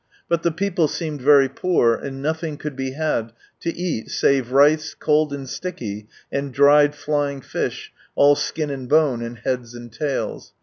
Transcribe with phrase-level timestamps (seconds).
[0.27, 4.95] But the people seemed very poor, and nothing could be had to eat save rice,
[4.95, 10.53] cold and sticky, and dried flying fish, all skin and bone, and heads and tails.